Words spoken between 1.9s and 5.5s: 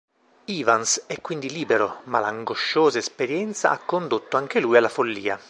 ma l'angosciosa esperienza ha condotto anche lui alla follia.